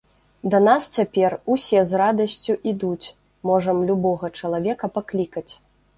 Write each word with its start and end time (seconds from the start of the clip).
Да 0.53 0.59
нас 0.67 0.85
цяпер 0.95 1.35
усе 1.55 1.83
з 1.91 1.99
радасцю 2.03 2.53
ідуць, 2.71 3.07
можам 3.51 3.85
любога 3.91 4.25
чалавека 4.41 4.85
паклікаць. 4.97 5.51